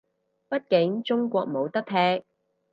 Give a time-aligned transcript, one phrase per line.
[0.49, 2.25] 畢竟中國冇得踢